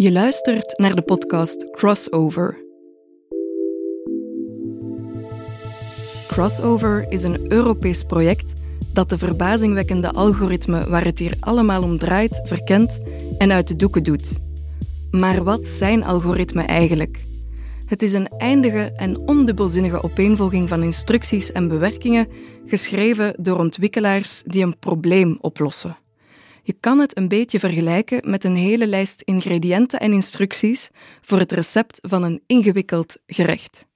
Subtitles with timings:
[0.00, 2.64] Je luistert naar de podcast Crossover.
[6.26, 8.52] Crossover is een Europees project
[8.92, 13.00] dat de verbazingwekkende algoritme waar het hier allemaal om draait verkent
[13.38, 14.32] en uit de doeken doet.
[15.10, 17.24] Maar wat zijn algoritmen eigenlijk?
[17.86, 22.28] Het is een eindige en ondubbelzinnige opeenvolging van instructies en bewerkingen
[22.66, 25.96] geschreven door ontwikkelaars die een probleem oplossen.
[26.70, 31.52] Je kan het een beetje vergelijken met een hele lijst ingrediënten en instructies voor het
[31.52, 33.86] recept van een ingewikkeld gerecht.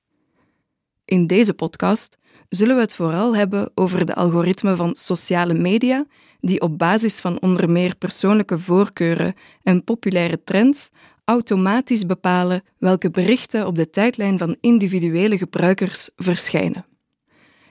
[1.04, 2.16] In deze podcast
[2.48, 6.06] zullen we het vooral hebben over de algoritmen van sociale media,
[6.40, 10.88] die op basis van onder meer persoonlijke voorkeuren en populaire trends
[11.24, 16.86] automatisch bepalen welke berichten op de tijdlijn van individuele gebruikers verschijnen.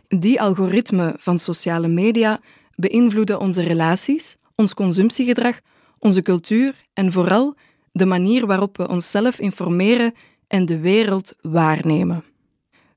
[0.08, 2.40] Die algoritmen van sociale media
[2.76, 5.60] beïnvloeden onze relaties, ons consumptiegedrag,
[6.00, 7.56] onze cultuur en vooral
[7.92, 10.14] de manier waarop we onszelf informeren
[10.48, 12.24] en de wereld waarnemen.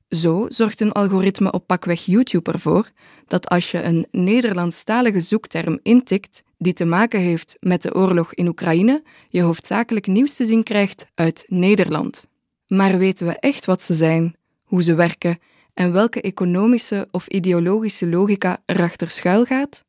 [0.09, 2.91] Zo zorgt een algoritme op pakweg YouTube ervoor
[3.25, 8.47] dat als je een Nederlandstalige zoekterm intikt die te maken heeft met de oorlog in
[8.47, 12.27] Oekraïne, je hoofdzakelijk nieuws te zien krijgt uit Nederland.
[12.67, 15.39] Maar weten we echt wat ze zijn, hoe ze werken
[15.73, 19.85] en welke economische of ideologische logica erachter schuil gaat?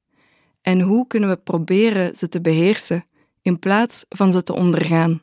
[0.62, 3.04] En hoe kunnen we proberen ze te beheersen
[3.42, 5.22] in plaats van ze te ondergaan?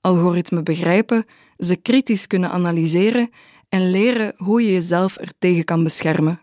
[0.00, 1.24] Algoritmen begrijpen,
[1.58, 3.30] ze kritisch kunnen analyseren
[3.68, 6.40] en leren hoe je jezelf ertegen kan beschermen.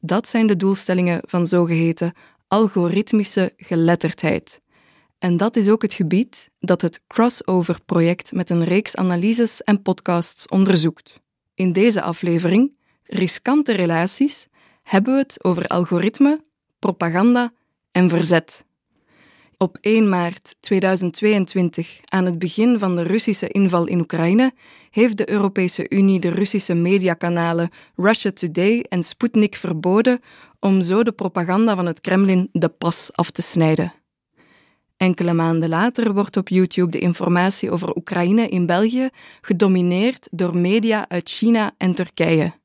[0.00, 2.12] Dat zijn de doelstellingen van zogeheten
[2.48, 4.60] algoritmische geletterdheid.
[5.18, 10.46] En dat is ook het gebied dat het Crossover-project met een reeks analyses en podcasts
[10.46, 11.20] onderzoekt.
[11.54, 14.46] In deze aflevering, Riskante relaties,
[14.82, 16.44] hebben we het over algoritme,
[16.82, 17.52] propaganda
[17.92, 18.64] en verzet.
[19.56, 24.52] Op 1 maart 2022, aan het begin van de Russische inval in Oekraïne,
[24.90, 30.20] heeft de Europese Unie de Russische mediakanalen Russia Today en Sputnik verboden
[30.60, 33.92] om zo de propaganda van het Kremlin de pas af te snijden.
[34.96, 39.08] Enkele maanden later wordt op YouTube de informatie over Oekraïne in België
[39.40, 42.61] gedomineerd door media uit China en Turkije.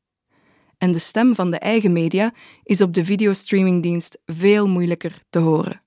[0.77, 2.33] En de stem van de eigen media
[2.63, 5.81] is op de videostreamingdienst veel moeilijker te horen.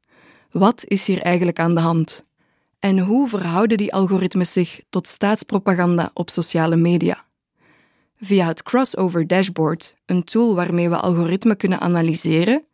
[0.50, 2.24] Wat is hier eigenlijk aan de hand?
[2.78, 7.24] En hoe verhouden die algoritmes zich tot staatspropaganda op sociale media?
[8.16, 12.64] Via het Crossover Dashboard, een tool waarmee we algoritmen kunnen analyseren,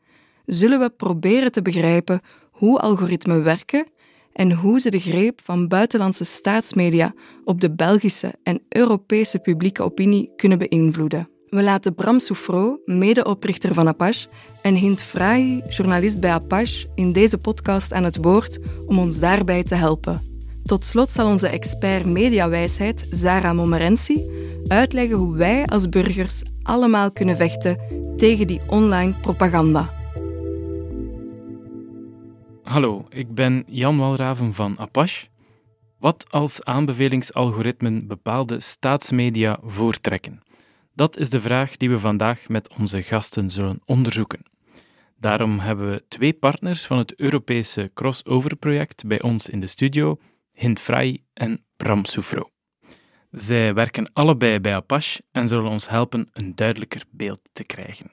[0.44, 3.86] zullen we proberen te begrijpen hoe algoritmen werken
[4.32, 10.32] en hoe ze de greep van buitenlandse staatsmedia op de Belgische en Europese publieke opinie
[10.36, 11.35] kunnen beïnvloeden.
[11.46, 14.28] We laten Bram Soufro, medeoprichter van Apache,
[14.62, 19.62] en Hint Frahi, journalist bij Apache, in deze podcast aan het woord om ons daarbij
[19.62, 20.22] te helpen.
[20.62, 24.30] Tot slot zal onze expert mediawijsheid, Zara Momerensi,
[24.66, 27.78] uitleggen hoe wij als burgers allemaal kunnen vechten
[28.16, 29.94] tegen die online propaganda.
[32.62, 35.26] Hallo, ik ben Jan Walraven van Apache.
[35.98, 40.45] Wat als aanbevelingsalgoritmen bepaalde staatsmedia voortrekken?
[40.96, 44.42] Dat is de vraag die we vandaag met onze gasten zullen onderzoeken.
[45.18, 50.18] Daarom hebben we twee partners van het Europese crossover-project bij ons in de studio,
[50.52, 52.50] Hint Frey en Bram Soufro.
[53.30, 58.12] Zij werken allebei bij Apache en zullen ons helpen een duidelijker beeld te krijgen.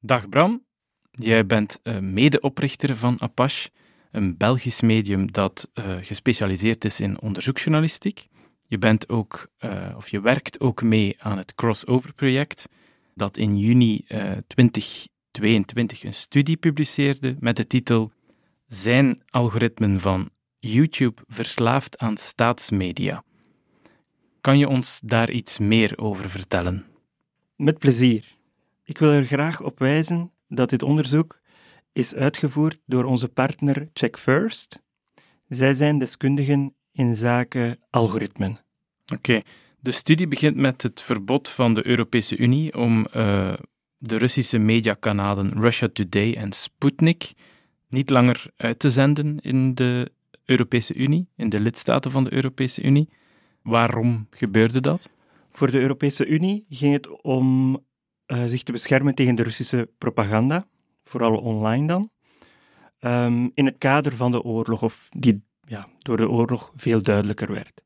[0.00, 0.64] Dag Bram,
[1.10, 3.70] jij bent eh, medeoprichter van Apache,
[4.10, 8.28] een Belgisch medium dat uh, gespecialiseerd is in onderzoeksjournalistiek.
[8.66, 12.68] Je bent ook, uh, of je werkt ook mee aan het Crossover-project,
[13.14, 14.06] dat in juni
[14.46, 18.12] 2022 een studie publiceerde met de titel
[18.68, 23.24] Zijn algoritmen van YouTube verslaafd aan staatsmedia?
[24.40, 26.84] Kan je ons daar iets meer over vertellen?
[27.56, 28.36] Met plezier.
[28.84, 31.40] Ik wil er graag op wijzen dat dit onderzoek
[31.92, 34.82] is uitgevoerd door onze partner Check First.
[35.48, 38.58] Zij zijn deskundigen in zaken algoritmen.
[39.14, 39.40] Oké,
[39.80, 43.54] de studie begint met het verbod van de Europese Unie om uh,
[43.98, 47.32] de Russische mediakanalen Russia Today en Sputnik
[47.88, 50.12] niet langer uit te zenden in de
[50.44, 53.08] Europese Unie, in de lidstaten van de Europese Unie.
[53.62, 55.08] Waarom gebeurde dat?
[55.50, 57.78] Voor de Europese Unie ging het om
[58.26, 60.66] uh, zich te beschermen tegen de Russische propaganda,
[61.04, 62.10] vooral online dan,
[63.00, 67.52] um, in het kader van de oorlog, of die ja, door de oorlog veel duidelijker
[67.52, 67.82] werd.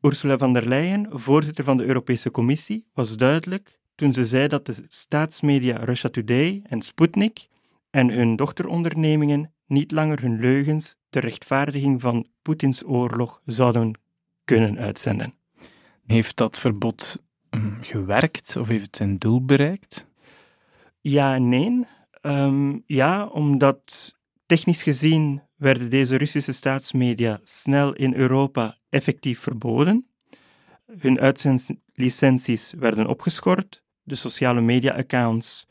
[0.00, 4.66] Ursula von der Leyen, voorzitter van de Europese Commissie, was duidelijk toen ze zei dat
[4.66, 7.46] de staatsmedia Russia Today en Sputnik
[7.90, 13.98] en hun dochterondernemingen niet langer hun leugens ter rechtvaardiging van Poetins oorlog zouden
[14.44, 15.34] kunnen uitzenden.
[16.06, 20.06] Heeft dat verbod um, gewerkt of heeft het zijn doel bereikt?
[21.00, 21.84] Ja nee.
[22.22, 24.14] Um, ja, omdat
[24.46, 30.06] technisch gezien werden deze Russische staatsmedia snel in Europa effectief verboden.
[30.98, 35.66] Hun uitzendlicenties werden opgeschort, de sociale media-accounts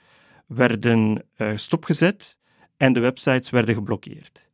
[0.47, 2.37] werden uh, stopgezet
[2.77, 4.47] en de websites werden geblokkeerd.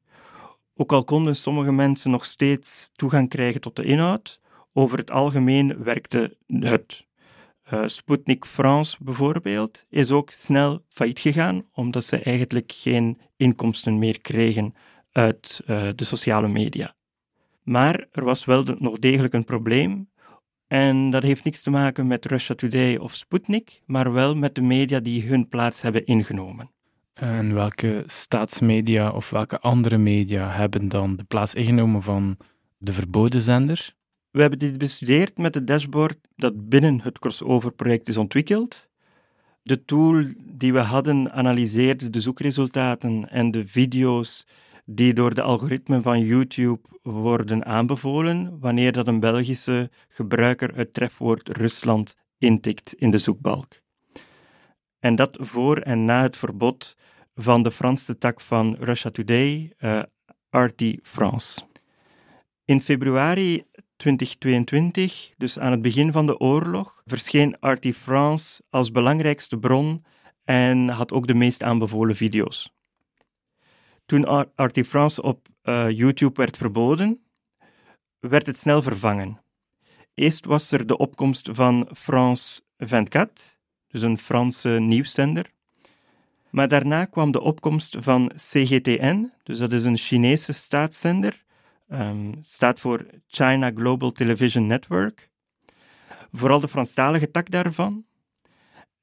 [0.75, 4.39] Ook al konden sommige mensen nog steeds toegang krijgen tot de inhoud,
[4.73, 7.05] over het algemeen werkte het.
[7.73, 14.21] Uh, Sputnik France bijvoorbeeld is ook snel failliet gegaan, omdat ze eigenlijk geen inkomsten meer
[14.21, 14.73] kregen
[15.11, 16.95] uit uh, de sociale media.
[17.63, 20.09] Maar er was wel nog degelijk een probleem,
[20.71, 24.61] en dat heeft niks te maken met Russia Today of Sputnik, maar wel met de
[24.61, 26.71] media die hun plaats hebben ingenomen.
[27.13, 32.37] En welke staatsmedia of welke andere media hebben dan de plaats ingenomen van
[32.77, 33.95] de verboden zenders?
[34.29, 38.89] We hebben dit bestudeerd met het dashboard dat binnen het crossover-project is ontwikkeld.
[39.63, 44.47] De tool die we hadden analyseerde de zoekresultaten en de video's
[44.95, 51.49] die door de algoritmen van YouTube worden aanbevolen wanneer dat een Belgische gebruiker het trefwoord
[51.57, 53.79] Rusland intikt in de zoekbalk.
[54.99, 56.97] En dat voor en na het verbod
[57.35, 60.03] van de Franse tak van Russia Today, uh, eh,
[60.49, 61.61] RT France.
[62.65, 63.63] In februari
[63.95, 70.05] 2022, dus aan het begin van de oorlog, verscheen RT France als belangrijkste bron
[70.43, 72.80] en had ook de meest aanbevolen video's.
[74.11, 77.21] Toen RT France op uh, YouTube werd verboden,
[78.19, 79.41] werd het snel vervangen.
[80.13, 85.51] Eerst was er de opkomst van France 24, dus een Franse nieuwszender.
[86.49, 91.43] Maar daarna kwam de opkomst van CGTN, dus dat is een Chinese staatszender,
[91.91, 95.29] um, staat voor China Global Television Network.
[96.31, 98.05] Vooral de Franstalige tak daarvan.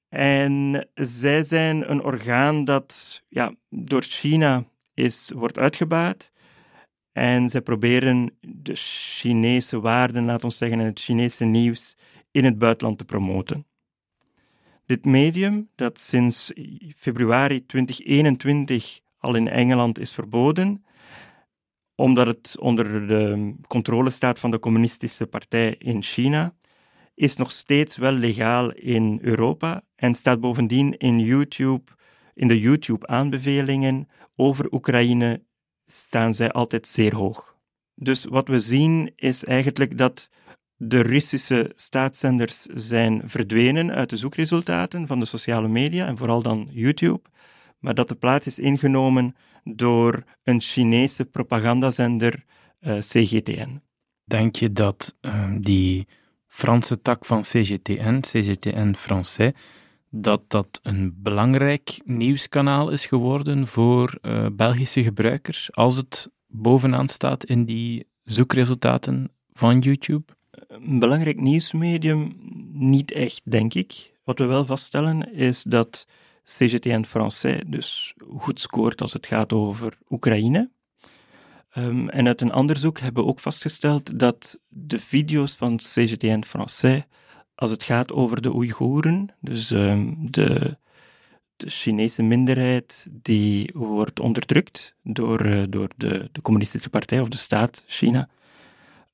[0.08, 4.64] En zij zijn een orgaan dat ja, door China
[4.98, 6.32] is, wordt uitgebaat.
[7.12, 11.96] En zij proberen de Chinese waarden, laat ons zeggen, en het Chinese nieuws
[12.30, 13.66] in het buitenland te promoten.
[14.86, 16.52] Dit medium, dat sinds
[16.96, 20.84] februari 2021 al in Engeland is verboden,
[21.94, 26.54] omdat het onder de controle staat van de Communistische Partij in China,
[27.14, 31.96] is nog steeds wel legaal in Europa en staat bovendien in YouTube
[32.38, 35.42] in de YouTube-aanbevelingen over Oekraïne
[35.86, 37.56] staan zij altijd zeer hoog.
[37.94, 40.28] Dus wat we zien is eigenlijk dat
[40.76, 46.68] de Russische staatszenders zijn verdwenen uit de zoekresultaten van de sociale media en vooral dan
[46.70, 47.20] YouTube,
[47.78, 52.44] maar dat de plaats is ingenomen door een Chinese propagandazender
[52.78, 53.82] eh, CGTN.
[54.24, 56.06] Denk je dat uh, die
[56.46, 59.52] Franse tak van CGTN, CGTN Français,
[60.10, 67.44] dat dat een belangrijk nieuwskanaal is geworden voor uh, Belgische gebruikers als het bovenaan staat
[67.44, 70.24] in die zoekresultaten van YouTube?
[70.68, 72.36] Een belangrijk nieuwsmedium
[72.72, 74.12] niet echt, denk ik.
[74.24, 76.06] Wat we wel vaststellen is dat
[76.44, 80.70] CGTN Français dus goed scoort als het gaat over Oekraïne.
[81.76, 87.02] Um, en uit een onderzoek hebben we ook vastgesteld dat de video's van CGTN Français
[87.58, 90.76] als het gaat over de Oeigoeren, dus um, de,
[91.56, 97.36] de, Chinese minderheid die wordt onderdrukt door, uh, door de, de communistische partij of de
[97.36, 98.28] staat China,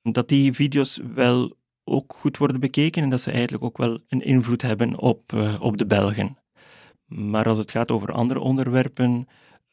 [0.02, 4.22] dat die video's wel ook goed worden bekeken en dat ze eigenlijk ook wel een
[4.22, 6.38] invloed hebben op, uh, op de Belgen.
[7.06, 9.28] Maar als het gaat over andere onderwerpen,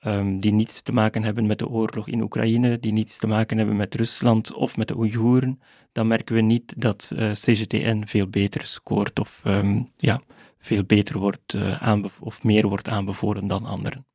[0.06, 3.58] um, die niets te maken hebben met de oorlog in Oekraïne, die niets te maken
[3.58, 8.04] hebben met Rusland of met de Oeigoeren, dan merken we niet dat uh, eh, CGTN
[8.06, 10.22] veel beter scoort of um, ja,
[10.60, 14.06] veel beter wordt uh, of meer wordt aanbevolen dan anderen.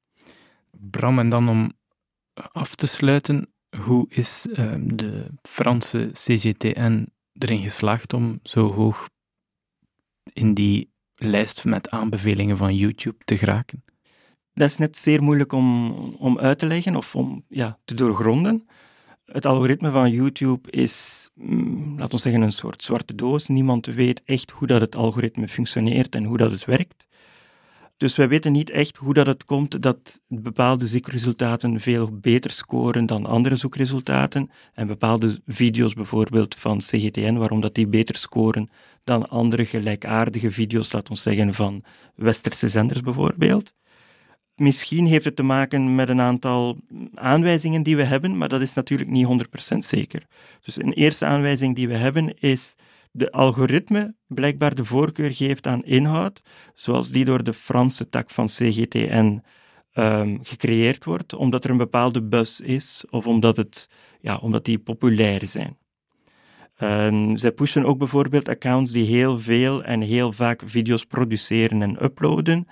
[0.71, 1.73] Bram, en dan om
[2.53, 9.09] af te sluiten, hoe is uh, de Franse CGTN erin geslaagd om zo hoog
[10.33, 13.85] in die lijst met aanbevelingen van YouTube te geraken?
[14.57, 18.67] Dat is net zeer moeilijk om, om uit te leggen of om ja, te doorgronden.
[19.25, 23.47] Het algoritme van YouTube is, mm, laten we zeggen, een soort zwarte doos.
[23.47, 27.07] Niemand weet echt hoe dat het algoritme functioneert en hoe dat het werkt.
[27.97, 33.07] Dus wij weten niet echt hoe dat het komt dat bepaalde zoekresultaten veel beter scoren
[33.07, 34.51] dan andere zoekresultaten.
[34.75, 38.69] En bepaalde video's bijvoorbeeld van CGTN, waarom dat die beter scoren
[39.05, 41.85] dan andere gelijkaardige video's, laten we zeggen, van
[42.15, 43.73] westerse zenders bijvoorbeeld.
[44.57, 46.77] Misschien heeft het te maken met een aantal
[47.15, 49.27] aanwijzingen die we hebben, maar dat is natuurlijk niet
[49.75, 50.27] 100% zeker.
[50.61, 52.75] Dus een eerste aanwijzing die we hebben is
[53.11, 56.43] de algoritme blijkbaar de voorkeur geeft aan inhoud,
[56.75, 59.43] zoals die door de Franse tak van CGTN
[59.95, 63.89] um, gecreëerd wordt, omdat er een bepaalde buzz is of omdat, het,
[64.21, 65.77] ja, omdat die populair zijn.
[66.83, 72.05] Um, zij pushen ook bijvoorbeeld accounts die heel veel en heel vaak video's produceren en
[72.05, 72.67] uploaden.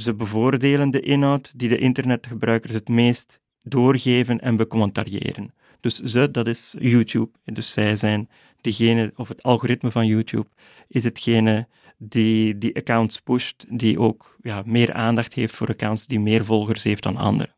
[0.00, 5.54] Ze bevoordelen de inhoud die de internetgebruikers het meest doorgeven en becommentariëren.
[5.80, 7.30] Dus ze, dat is YouTube.
[7.44, 8.28] Dus zij zijn
[8.60, 10.46] degene, of het algoritme van YouTube,
[10.88, 16.20] is hetgene die die accounts pusht, die ook ja, meer aandacht heeft voor accounts die
[16.20, 17.54] meer volgers heeft dan anderen.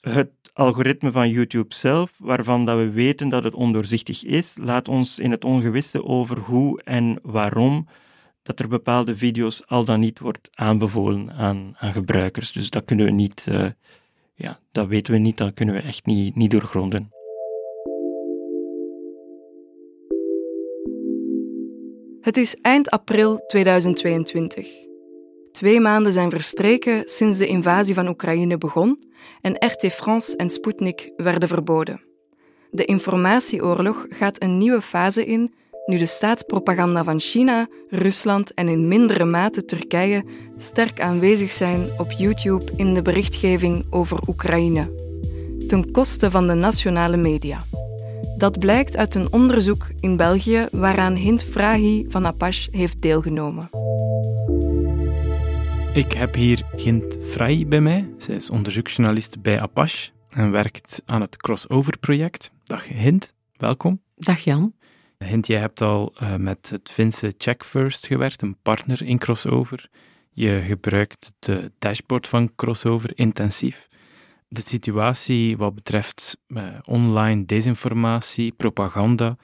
[0.00, 5.18] Het algoritme van YouTube zelf, waarvan dat we weten dat het ondoorzichtig is, laat ons
[5.18, 7.86] in het ongewisse over hoe en waarom
[8.48, 12.52] dat er bepaalde video's al dan niet wordt aanbevolen aan, gebruikers.
[12.52, 13.66] Dus dat kunnen we niet, uh,
[14.34, 17.10] ja, dat weten we niet, dat kunnen we echt niet, niet doorgronden.
[22.20, 24.68] Het is eind april 2022.
[25.52, 29.02] Twee maanden zijn verstreken sinds de invasie van Oekraïne begon
[29.40, 32.00] en RT France en Sputnik werden verboden.
[32.70, 35.54] De informatieoorlog gaat een nieuwe fase in
[35.88, 40.24] nu de staatspropaganda van China, Rusland en in mindere mate Turkije
[40.56, 44.90] sterk aanwezig zijn op YouTube in de berichtgeving over Oekraïne,
[45.68, 47.64] ten koste van de nationale media.
[48.36, 53.70] Dat blijkt uit een onderzoek in België waaraan Hint Frahi van Apache heeft deelgenomen.
[55.94, 58.08] Ik heb hier Hint Frahi bij mij.
[58.18, 62.50] Zij is onderzoeksjournalist bij Apache en werkt aan het Crossover-project.
[62.64, 64.00] Dag Hint, welkom.
[64.14, 64.76] Dag Jan.
[65.24, 69.88] Hint, jij hebt al uh, met het Finse Check First gewerkt, een partner in Crossover.
[70.30, 73.88] Je gebruikt de dashboard van Crossover intensief
[74.48, 79.36] de situatie wat betreft uh, online desinformatie, propaganda,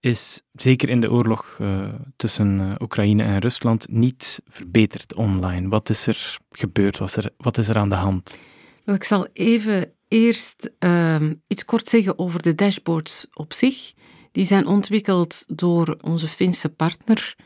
[0.00, 5.68] is zeker in de oorlog uh, tussen Oekraïne en Rusland niet verbeterd online.
[5.68, 6.98] Wat is er gebeurd?
[6.98, 8.38] Wat is er, wat is er aan de hand?
[8.84, 13.92] Ik zal even eerst ehm, iets kort zeggen over de dashboards op zich.
[14.36, 17.36] Die zijn ontwikkeld door onze Finse partner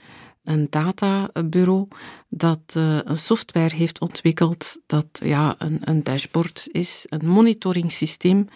[0.44, 1.88] een databureau
[2.28, 8.48] dat uh, een software heeft ontwikkeld dat ja, een, een dashboard is, een monitoringssysteem,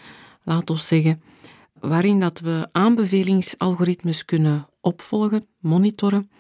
[0.43, 1.23] laat ons zeggen,
[1.81, 6.31] waarin dat we aanbevelingsalgoritmes kunnen opvolgen, monitoren.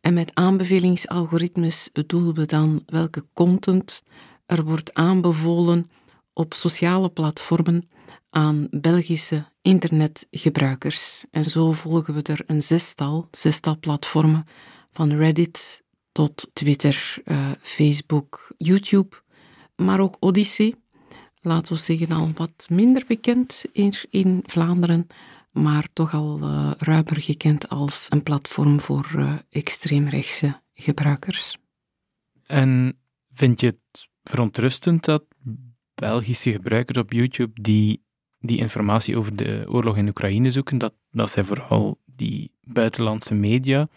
[0.00, 4.02] En met aanbevelingsalgoritmes bedoelen we dan welke content
[4.46, 5.90] er wordt aanbevolen
[6.32, 7.88] op sociale platformen
[8.30, 11.24] aan Belgische internetgebruikers.
[11.30, 14.44] En zo volgen we er een zestal, zestal platformen
[14.90, 19.16] van Reddit tot Twitter, uh, Facebook, YouTube,
[19.76, 20.74] maar ook Odyssey.
[21.40, 25.06] Laten we zeggen al wat minder bekend hier in Vlaanderen,
[25.50, 31.58] maar toch al uh, ruimer gekend als een platform voor uh, extreemrechtse gebruikers.
[32.46, 32.98] En
[33.30, 35.24] vind je het verontrustend dat
[36.00, 38.02] Belgische gebruikers op YouTube die,
[38.38, 43.88] die informatie over de oorlog in Oekraïne zoeken, dat, dat zij vooral die buitenlandse media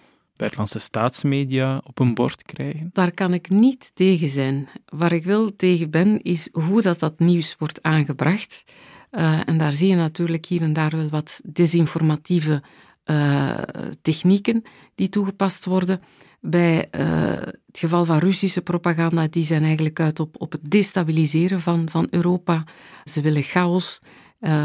[0.41, 2.89] buitenlandse staatsmedia op een bord krijgen?
[2.93, 4.67] Daar kan ik niet tegen zijn.
[4.86, 8.63] Waar ik wel tegen ben, is hoe dat, dat nieuws wordt aangebracht.
[9.12, 12.63] Uh, en daar zie je natuurlijk hier en daar wel wat desinformatieve
[13.05, 13.58] uh,
[14.01, 14.63] technieken
[14.96, 16.01] die toegepast worden.
[16.43, 17.31] Bij uh,
[17.65, 22.07] het geval van Russische propaganda, die zijn eigenlijk uit op, op het destabiliseren van, van
[22.10, 22.63] Europa.
[23.03, 24.00] Ze willen chaos.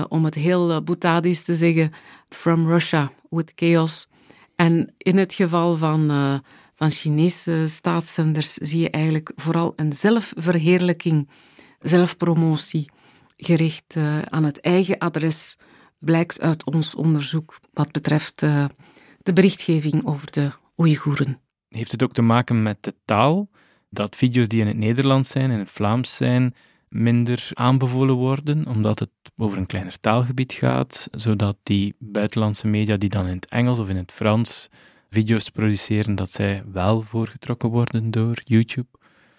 [0.09, 1.93] om het heel boetadisch te zeggen,
[2.29, 4.09] from Russia with chaos.
[4.55, 6.11] En in het geval van,
[6.75, 11.29] van Chinese staatszenders zie je eigenlijk vooral een zelfverheerlijking,
[11.81, 12.91] zelfpromotie,
[13.37, 13.97] gericht
[14.29, 15.57] aan het eigen adres,
[15.99, 18.39] blijkt uit ons onderzoek wat betreft
[19.23, 21.46] de berichtgeving over de Oeigoeren.
[21.69, 23.49] Heeft het ook te maken met de taal?
[23.91, 26.55] Dat video's die in het Nederlands zijn, in het Vlaams zijn,
[26.89, 33.09] minder aanbevolen worden, omdat het over een kleiner taalgebied gaat, zodat die buitenlandse media die
[33.09, 34.69] dan in het Engels of in het Frans
[35.11, 38.89] video's produceren, dat zij wel voorgetrokken worden door YouTube?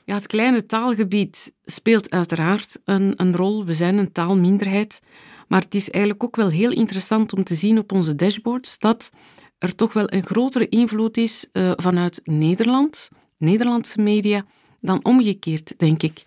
[0.05, 3.65] Ja, het kleine taalgebied speelt uiteraard een, een rol.
[3.65, 5.01] We zijn een taalminderheid.
[5.47, 9.11] Maar het is eigenlijk ook wel heel interessant om te zien op onze dashboards dat
[9.57, 14.45] er toch wel een grotere invloed is uh, vanuit Nederland, Nederlandse media,
[14.81, 16.23] dan omgekeerd, denk ik.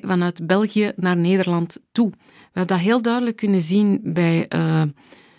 [0.00, 2.10] Vanuit België naar Nederland toe.
[2.10, 2.16] We
[2.52, 4.82] hebben dat heel duidelijk kunnen zien bij uh,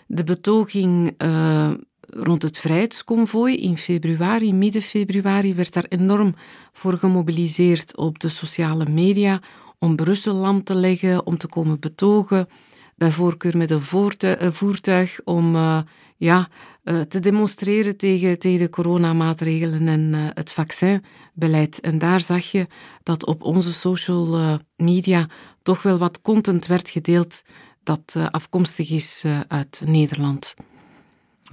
[0.06, 6.34] de betoging uh, rond het vrijheidsconvooi in februari, midden februari, werd daar enorm
[6.72, 9.40] voor gemobiliseerd op de sociale media
[9.78, 12.48] om Brussel lam te leggen, om te komen betogen,
[12.96, 15.80] bij voorkeur met een voertuig om uh,
[16.16, 16.48] ja,
[16.84, 21.80] uh, te demonstreren tegen, tegen de coronamaatregelen en uh, het vaccinbeleid.
[21.80, 22.66] En daar zag je
[23.02, 25.28] dat op onze social media
[25.62, 27.42] toch wel wat content werd gedeeld
[27.82, 30.54] dat afkomstig is uit Nederland.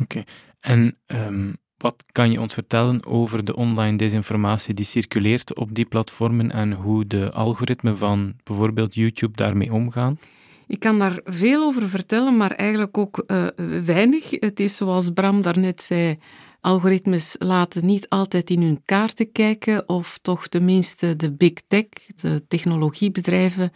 [0.01, 0.23] Oké,
[0.59, 5.85] en um, wat kan je ons vertellen over de online desinformatie die circuleert op die
[5.85, 10.17] platformen en hoe de algoritmen van bijvoorbeeld YouTube daarmee omgaan?
[10.67, 13.47] Ik kan daar veel over vertellen, maar eigenlijk ook uh,
[13.85, 14.29] weinig.
[14.29, 16.17] Het is zoals Bram daarnet zei,
[16.61, 22.47] algoritmes laten niet altijd in hun kaarten kijken, of toch tenminste de big tech, de
[22.47, 23.71] technologiebedrijven,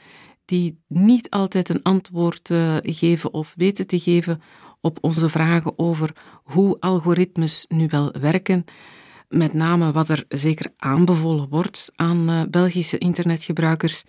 [0.46, 4.41] die niet altijd een antwoord uh, geven of weten te geven
[4.82, 6.12] op onze vragen over
[6.44, 8.63] hoe algoritmes nu wel werken.
[9.29, 14.03] Met name wat er zeker aanbevolen wordt aan uh, Belgische internetgebruikers.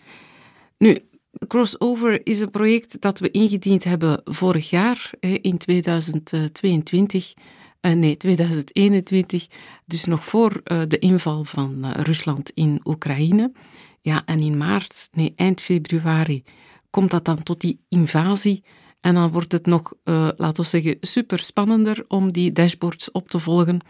[0.78, 0.99] Nu,
[1.47, 7.35] Crossover is een project dat we ingediend hebben vorig jaar, in 2022.
[7.80, 9.47] Uh, nee, 2021,
[9.87, 13.52] dus nog voor uh, de inval van Rusland in Oekraïne.
[14.00, 16.44] Ja, en in maart, nee, eind februari,
[16.90, 18.64] komt dat dan tot die invasie.
[19.00, 19.92] En dan wordt het nog,
[20.37, 23.80] laten we zeggen, super spannender om die dashboards op te volgen.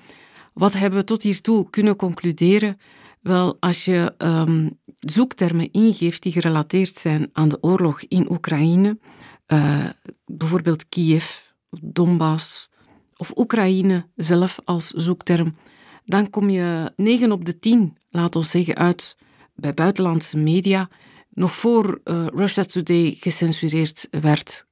[0.54, 2.78] Wat hebben we tot hiertoe kunnen concluderen?
[3.20, 8.98] Wel, als je um, zoektermen ingeeft die gerelateerd zijn aan de oorlog in Oekraïne,
[9.46, 9.84] uh,
[10.26, 11.38] bijvoorbeeld Kiev,
[11.80, 12.70] Donbass
[13.16, 15.56] of Oekraïne zelf als zoekterm,
[16.04, 19.16] dan kom je 9 op de 10, laten we zeggen, uit
[19.54, 20.88] bij buitenlandse media.
[21.30, 24.66] Nog voor uh, Russia Today gecensureerd werd,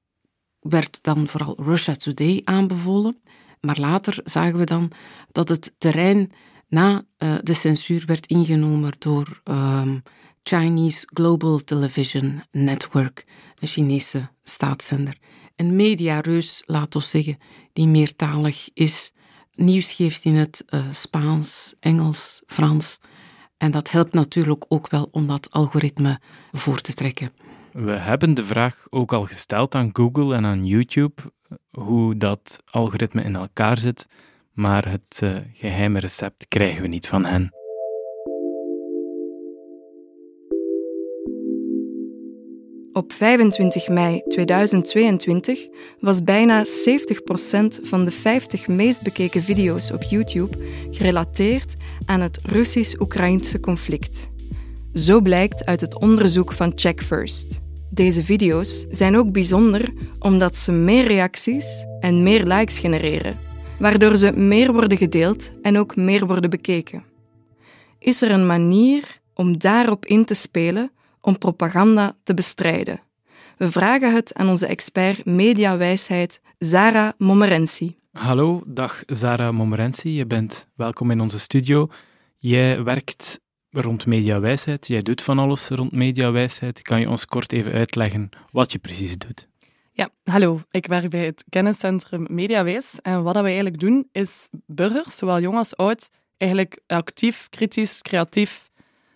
[0.61, 3.23] werd dan vooral Russia Today aanbevolen.
[3.61, 4.90] Maar later zagen we dan
[5.33, 6.30] dat het terrein
[6.68, 10.02] na uh, de censuur werd ingenomen door um,
[10.42, 13.25] Chinese Global Television Network,
[13.58, 15.16] een Chinese staatszender.
[15.56, 17.38] Een mediareus, laat ons zeggen,
[17.72, 19.12] die meertalig is,
[19.55, 22.98] nieuws geeft in het uh, Spaans, Engels, Frans.
[23.57, 26.20] En dat helpt natuurlijk ook wel om dat algoritme
[26.52, 27.33] voor te trekken.
[27.72, 31.22] We hebben de vraag ook al gesteld aan Google en aan YouTube,
[31.70, 34.07] hoe dat algoritme in elkaar zit
[34.57, 37.51] maar het uh, geheime recept krijgen we niet van hen.
[42.92, 45.66] Op 25 mei 2022
[46.01, 46.69] was bijna 70%
[47.83, 50.59] van de 50 meest bekeken video's op YouTube
[50.90, 51.75] gerelateerd
[52.07, 54.31] aan het Russisch-Oekraïnse conflict.
[54.92, 57.61] Zo blijkt uit het onderzoek van Check First.
[57.90, 63.45] Deze video's zijn ook bijzonder omdat ze meer reacties en meer likes genereren
[63.79, 67.05] waardoor ze meer worden gedeeld en ook meer worden bekeken.
[67.99, 73.01] Is er een manier om daarop in te spelen om propaganda te bestrijden?
[73.57, 77.97] We vragen het aan onze expert mediawijsheid Zara Momerensi.
[78.12, 80.15] Hallo, dag Zara Momerensi.
[80.15, 81.89] Je bent welkom in onze studio.
[82.39, 84.87] Jij werkt rond mediawijsheid.
[84.87, 86.83] Jij doet van alles rond mediawijsheid.
[86.83, 89.49] Kan je ons kort even uitleggen wat je precies doet?
[89.96, 90.61] Ja, hallo.
[90.70, 92.98] Ik werk bij het kenniscentrum Mediawijs.
[93.02, 98.70] En wat we eigenlijk doen, is burgers, zowel jong als oud, eigenlijk actief, kritisch, creatief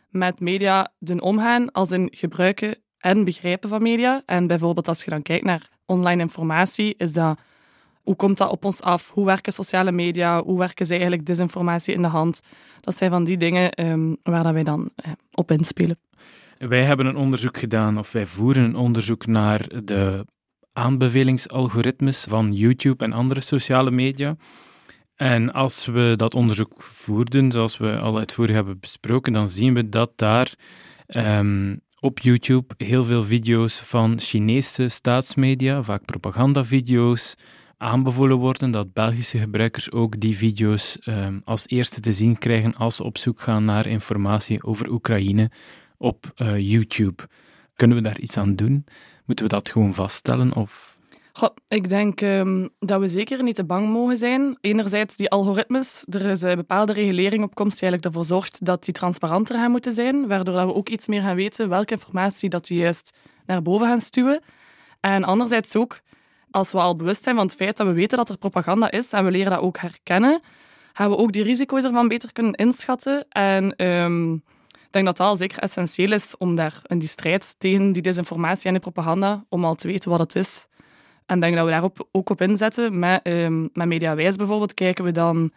[0.08, 4.22] met media doen omgaan, als in gebruiken en begrijpen van media.
[4.26, 7.38] En bijvoorbeeld als je dan kijkt naar online informatie, is dat
[8.02, 9.10] hoe komt dat op ons af?
[9.10, 10.42] Hoe werken sociale media?
[10.42, 12.40] Hoe werken ze eigenlijk desinformatie in de hand?
[12.80, 15.98] Dat zijn van die dingen um, waar dat wij dan uh, op inspelen.
[16.58, 20.24] Wij hebben een onderzoek gedaan, of wij voeren een onderzoek naar de
[20.72, 24.36] aanbevelingsalgoritmes van YouTube en andere sociale media.
[25.14, 29.88] En als we dat onderzoek voerden, zoals we al uitvoerig hebben besproken, dan zien we
[29.88, 30.54] dat daar
[31.06, 37.34] um, op YouTube heel veel video's van Chinese staatsmedia, vaak propagandavideo's,
[37.76, 38.70] aanbevolen worden.
[38.70, 43.18] Dat Belgische gebruikers ook die video's um, als eerste te zien krijgen als ze op
[43.18, 45.50] zoek gaan naar informatie over Oekraïne
[45.96, 47.22] op uh, YouTube.
[47.74, 48.84] Kunnen we daar iets aan doen?
[49.30, 50.54] Moeten we dat gewoon vaststellen?
[50.54, 50.98] Of?
[51.68, 54.58] Ik denk um, dat we zeker niet te bang mogen zijn.
[54.60, 58.84] Enerzijds die algoritmes, er is een bepaalde regulering op komst die eigenlijk ervoor zorgt dat
[58.84, 62.48] die transparanter gaan moeten zijn, waardoor dat we ook iets meer gaan weten welke informatie
[62.48, 63.16] dat juist
[63.46, 64.40] naar boven gaan stuwen.
[65.00, 66.00] En anderzijds ook,
[66.50, 69.12] als we al bewust zijn van het feit dat we weten dat er propaganda is
[69.12, 70.40] en we leren dat ook herkennen,
[70.92, 73.84] gaan we ook die risico's ervan beter kunnen inschatten en...
[73.86, 74.42] Um,
[74.90, 78.02] ik denk dat dat al zeker essentieel is om daar in die strijd tegen die
[78.02, 80.66] desinformatie en die propaganda, om al te weten wat het is
[81.30, 82.98] en denk dat we daarop ook op inzetten.
[82.98, 85.52] Met, um, met Mediawijs bijvoorbeeld kijken we dan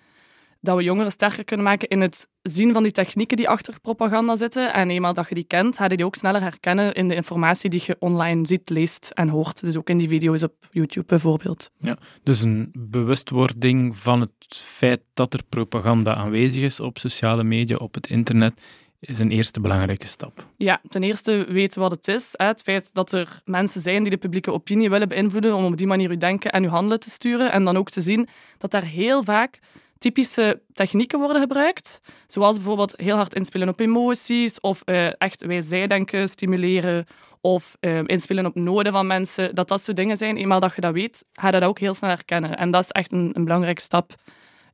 [0.62, 4.36] dat we jongeren sterker kunnen maken in het zien van die technieken die achter propaganda
[4.36, 4.74] zitten.
[4.74, 7.69] En eenmaal dat je die kent, ga je die ook sneller herkennen in de informatie
[7.69, 9.62] die je online ziet, leest en hoort.
[9.62, 11.72] Dus ook in die video's op YouTube bijvoorbeeld.
[11.78, 17.76] Ja, dus een bewustwording van het feit dat er propaganda aanwezig is op sociale media,
[17.76, 18.62] op het internet,
[19.06, 20.48] is een eerste belangrijke stap.
[20.58, 22.30] Ja, ten eerste weten wat het is.
[22.32, 25.88] Het feit dat er mensen zijn die de publieke opinie willen beïnvloeden om op die
[25.88, 27.52] manier uw denken en uw handelen te sturen.
[27.52, 29.60] En dan ook te zien dat daar heel vaak
[29.98, 32.02] typische technieken worden gebruikt.
[32.28, 37.06] Zoals bijvoorbeeld heel hard inspelen op emoties of uh, echt wij-zij-denken stimuleren
[37.42, 39.56] of uh, inspelen op noden van mensen.
[39.56, 40.38] Dat dat soort dingen zijn.
[40.38, 42.58] Eenmaal dat je dat weet, ga je dat ook heel snel herkennen.
[42.58, 44.13] En dat is echt een, belangrijke stap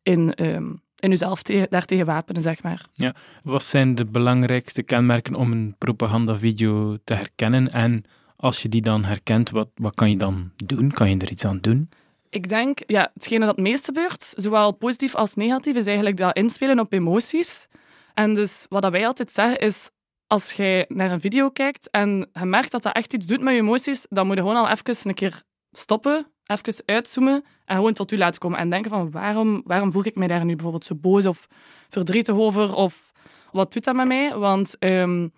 [0.03, 2.85] in, um, in jezelf te, daartegen wapenen, zeg maar.
[2.93, 3.15] Ja.
[3.43, 7.71] Wat zijn de belangrijkste kenmerken om een propagandavideo te herkennen?
[7.71, 8.03] En
[8.35, 10.91] als je die dan herkent, wat, wat kan je dan doen?
[10.91, 11.89] Kan je er iets aan doen?
[12.29, 16.35] Ik denk, ja, hetgene dat het meest gebeurt, zowel positief als negatief, is eigenlijk dat
[16.35, 17.67] inspelen op emoties.
[18.13, 19.89] En dus wat wij altijd zeggen is,
[20.27, 23.53] als jij naar een video kijkt en je merkt dat dat echt iets doet met
[23.53, 27.93] je emoties, dan moet je gewoon al even een keer stoppen, even uitzoomen en gewoon
[27.93, 28.59] tot u laten komen.
[28.59, 31.47] En denken van, waarom, waarom voel ik mij daar nu bijvoorbeeld zo boos of
[31.89, 32.75] verdrietig over?
[32.75, 33.11] Of
[33.51, 34.35] wat doet dat met mij?
[34.35, 34.75] Want...
[34.79, 35.31] Um,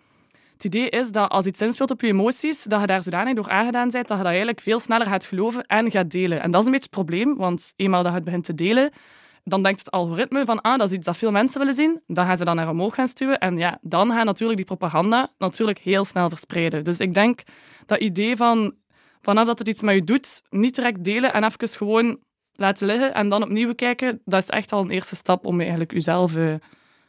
[0.64, 3.50] het idee is dat als iets inspeelt op je emoties, dat je daar zodanig door
[3.50, 6.42] aangedaan bent dat je dat eigenlijk veel sneller gaat geloven en gaat delen.
[6.42, 8.92] En dat is een beetje het probleem, want eenmaal dat je het begint te delen,
[9.44, 12.02] dan denkt het algoritme van ah, dat is iets dat veel mensen willen zien.
[12.08, 13.40] Dan gaan ze dan naar omhoog gaan stuwen.
[13.40, 16.84] En ja, dan gaat natuurlijk die propaganda natuurlijk heel snel verspreiden.
[16.84, 17.42] Dus ik denk
[17.86, 18.74] dat idee van
[19.22, 22.20] vanaf dat het iets met je doet, niet direct delen en even gewoon
[22.52, 25.92] laten liggen en dan opnieuw kijken, dat is echt al een eerste stap om eigenlijk
[25.92, 26.56] jezelf uh,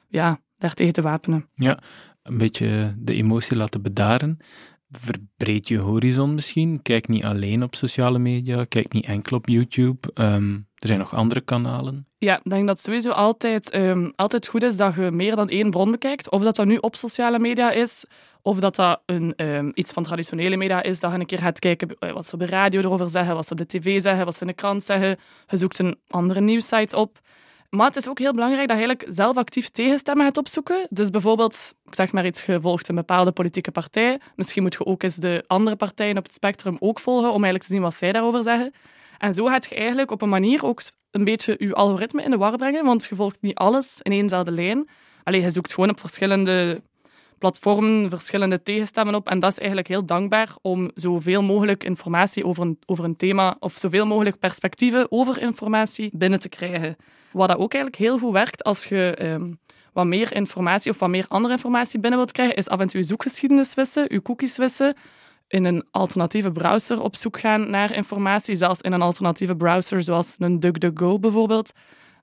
[0.08, 1.48] ja, daartegen te wapenen.
[1.54, 1.82] Ja,
[2.22, 4.36] een beetje de emotie laten bedaren.
[4.90, 6.82] Verbreed je horizon misschien.
[6.82, 10.12] Kijk niet alleen op sociale media, kijk niet enkel op YouTube.
[10.14, 12.06] Ehm, er zijn nog andere kanalen.
[12.18, 15.48] Ja, ik denk dat het sowieso altijd, um, altijd goed is dat je meer dan
[15.48, 16.30] één bron bekijkt.
[16.30, 18.04] Of dat dat nu op sociale media is,
[18.42, 21.58] of dat dat een, um, iets van traditionele media is, dat je een keer gaat
[21.58, 24.24] kijken eh, wat ze op de radio erover zeggen, wat ze op de tv zeggen,
[24.24, 25.18] wat ze in de krant zeggen.
[25.46, 27.20] Je zoekt een andere nieuwssite op.
[27.70, 30.86] Maar het is ook heel belangrijk dat je eigenlijk zelf actief tegenstemmen gaat opzoeken.
[30.90, 34.20] Dus bijvoorbeeld, ik zeg maar iets, gevolgd een bepaalde politieke partij.
[34.36, 37.64] Misschien moet je ook eens de andere partijen op het spectrum ook volgen, om eigenlijk
[37.64, 38.72] te zien wat zij daarover zeggen.
[39.22, 42.36] En zo gaat je eigenlijk op een manier ook een beetje je algoritme in de
[42.36, 44.88] war brengen, want je volgt niet alles in éénzelfde lijn.
[45.24, 46.82] Alleen je zoekt gewoon op verschillende
[47.38, 49.28] platformen verschillende tegenstemmen op.
[49.28, 53.56] En dat is eigenlijk heel dankbaar om zoveel mogelijk informatie over een, over een thema
[53.58, 56.96] of zoveel mogelijk perspectieven over informatie binnen te krijgen.
[57.32, 59.58] Wat dat ook eigenlijk heel goed werkt als je um,
[59.92, 63.00] wat meer informatie of wat meer andere informatie binnen wilt krijgen, is af en toe
[63.00, 64.94] je zoekgeschiedenis wissen, je cookies wissen,
[65.52, 70.34] in een alternatieve browser op zoek gaan naar informatie, zelfs in een alternatieve browser zoals
[70.38, 71.72] een DuckDuckGo bijvoorbeeld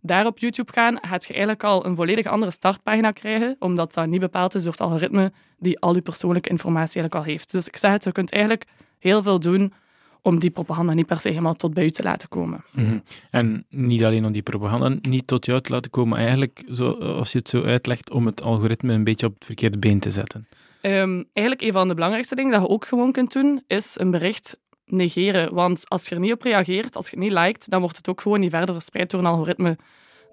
[0.02, 4.08] daar op YouTube gaan, gaat je eigenlijk al een volledig andere startpagina krijgen, omdat dat
[4.08, 7.52] niet bepaald is door het algoritme die al je persoonlijke informatie eigenlijk al heeft.
[7.52, 8.66] Dus ik zeg het, je kunt eigenlijk
[9.00, 9.74] heel veel doen
[10.22, 12.64] om die propaganda niet per se helemaal tot bij u te laten komen.
[12.72, 13.00] Mhm.
[13.32, 17.32] En niet alleen om die propaganda niet tot jou te laten komen, eigenlijk, zo, als
[17.32, 20.48] je het zo uitlegt, om het algoritme een beetje op het verkeerde been te zetten.
[20.82, 24.12] Um, eigenlijk een van de belangrijkste dingen dat je ook gewoon kunt doen, is een
[24.12, 25.54] bericht negeren.
[25.54, 28.08] Want als je er niet op reageert, als je het niet liked, dan wordt het
[28.08, 29.78] ook gewoon niet verder verspreid door een algoritme.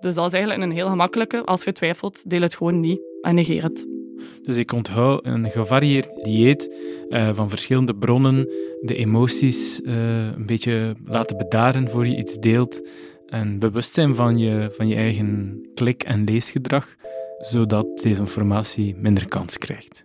[0.01, 1.45] Dus dat is eigenlijk een heel gemakkelijke.
[1.45, 3.87] Als je twijfelt, deel het gewoon niet en negeer het.
[4.43, 6.75] Dus ik onthoud een gevarieerd dieet
[7.09, 8.49] uh, van verschillende bronnen,
[8.81, 12.89] de emoties uh, een beetje laten bedaren voor je iets deelt
[13.27, 16.95] en bewust zijn van je, van je eigen klik- en leesgedrag,
[17.39, 20.03] zodat deze informatie minder kans krijgt.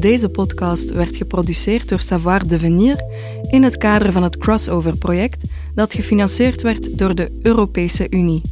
[0.00, 3.04] Deze podcast werd geproduceerd door Savoir Devenir
[3.50, 8.42] in het kader van het Crossover-project dat gefinancierd werd door de Europese Unie.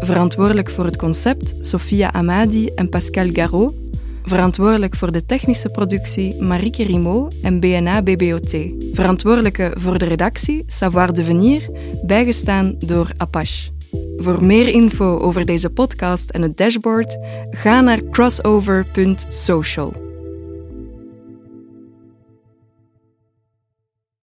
[0.00, 3.74] Verantwoordelijk voor het concept Sophia Amadi en Pascal Garot.
[4.22, 8.56] Verantwoordelijk voor de technische productie Marieke Rimaud en BNA BBOT.
[8.92, 11.70] Verantwoordelijke voor de redactie Savoir Devenir,
[12.02, 13.70] bijgestaan door Apache.
[14.16, 17.18] Voor meer info over deze podcast en het dashboard,
[17.50, 20.04] ga naar crossover.social.